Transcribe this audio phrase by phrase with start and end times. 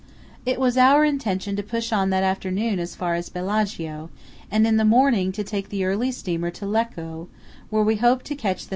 [0.47, 4.09] It was our intention to push on that afternoon as far as Bellaggio,
[4.49, 7.27] and in the morning to take the early steamer to Lecco,
[7.69, 8.69] where we hoped to catch the 9.